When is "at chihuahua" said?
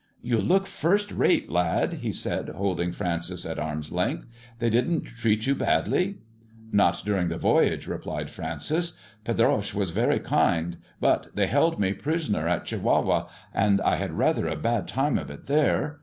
12.47-13.27